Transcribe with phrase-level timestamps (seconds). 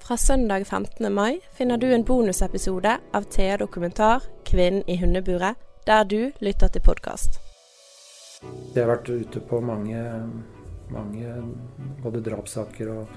[0.00, 1.14] Fra søndag 15.
[1.14, 5.54] mai finner du en bonusepisode av Thea Dokumentar 'Kvinnen i hundeburet',
[5.86, 7.40] der du lytter til podkast.
[8.74, 10.02] Jeg har vært ute på mange,
[10.90, 11.34] mange
[12.02, 13.08] både drapssaker og,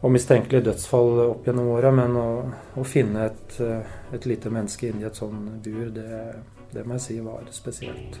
[0.00, 2.28] og mistenkelige dødsfall opp gjennom åra, men å,
[2.76, 3.60] å finne et,
[4.12, 6.20] et, lite menneske inni et sånn bur, det,
[6.74, 8.20] det må jeg si var spesielt.